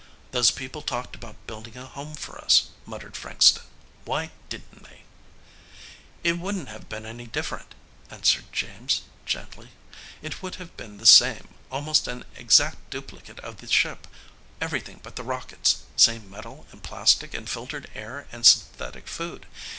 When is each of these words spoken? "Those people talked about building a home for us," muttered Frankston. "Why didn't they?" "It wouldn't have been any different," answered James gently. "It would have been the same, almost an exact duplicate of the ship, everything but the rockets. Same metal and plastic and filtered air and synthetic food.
"Those 0.31 0.49
people 0.49 0.81
talked 0.81 1.13
about 1.15 1.45
building 1.45 1.77
a 1.77 1.85
home 1.85 2.15
for 2.15 2.39
us," 2.43 2.69
muttered 2.87 3.15
Frankston. 3.15 3.61
"Why 4.03 4.31
didn't 4.49 4.81
they?" 4.81 5.03
"It 6.23 6.39
wouldn't 6.39 6.69
have 6.69 6.89
been 6.89 7.05
any 7.05 7.27
different," 7.27 7.75
answered 8.09 8.45
James 8.51 9.03
gently. 9.27 9.69
"It 10.23 10.41
would 10.41 10.55
have 10.55 10.75
been 10.75 10.97
the 10.97 11.05
same, 11.05 11.49
almost 11.71 12.07
an 12.07 12.25
exact 12.35 12.89
duplicate 12.89 13.39
of 13.41 13.57
the 13.57 13.67
ship, 13.67 14.07
everything 14.59 15.01
but 15.03 15.17
the 15.17 15.23
rockets. 15.23 15.83
Same 15.95 16.31
metal 16.31 16.65
and 16.71 16.81
plastic 16.81 17.35
and 17.35 17.47
filtered 17.47 17.87
air 17.93 18.25
and 18.31 18.43
synthetic 18.43 19.07
food. 19.07 19.45